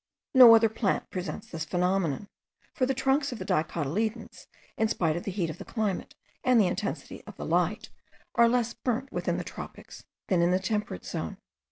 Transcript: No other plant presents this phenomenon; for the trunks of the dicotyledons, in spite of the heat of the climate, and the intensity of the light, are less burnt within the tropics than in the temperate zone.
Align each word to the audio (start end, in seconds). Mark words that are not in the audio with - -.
No 0.33 0.55
other 0.55 0.67
plant 0.67 1.11
presents 1.11 1.51
this 1.51 1.63
phenomenon; 1.63 2.27
for 2.73 2.87
the 2.87 2.95
trunks 2.95 3.31
of 3.31 3.37
the 3.37 3.45
dicotyledons, 3.45 4.47
in 4.75 4.87
spite 4.87 5.15
of 5.15 5.25
the 5.25 5.31
heat 5.31 5.51
of 5.51 5.59
the 5.59 5.63
climate, 5.63 6.15
and 6.43 6.59
the 6.59 6.65
intensity 6.65 7.23
of 7.27 7.37
the 7.37 7.45
light, 7.45 7.91
are 8.33 8.49
less 8.49 8.73
burnt 8.73 9.11
within 9.11 9.37
the 9.37 9.43
tropics 9.43 10.03
than 10.27 10.41
in 10.41 10.49
the 10.49 10.57
temperate 10.57 11.05
zone. 11.05 11.37